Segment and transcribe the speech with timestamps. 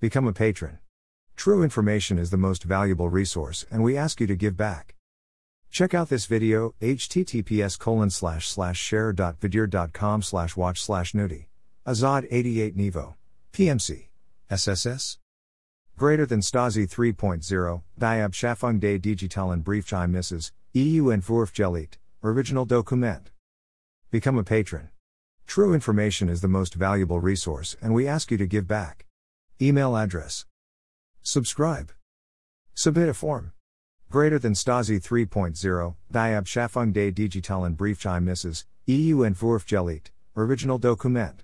[0.00, 0.78] Become a patron.
[1.34, 4.94] True information is the most valuable resource, and we ask you to give back.
[5.72, 11.46] Check out this video, https colon slash slash share.vidyard.com slash watch slash nudie.
[11.84, 13.14] Azad 88 Nevo.
[13.52, 14.06] PMC.
[14.48, 15.18] SSS?
[15.96, 23.32] Greater than Stasi 3.0, Die Abschaffung des digitalen Briefgeheimnisses, EU Entwurf Geleakt, original document.
[24.12, 24.90] Become a patron.
[25.48, 29.07] True information is the most valuable resource, and we ask you to give back.
[29.60, 30.46] Email address.
[31.20, 31.90] Subscribe.
[32.74, 33.52] Submit a form.
[34.08, 41.42] Greater than Stasi 3.0, Die Abschaffung des digitalen Briefgeheimnisses, EU Entwurf Geleakt, original document.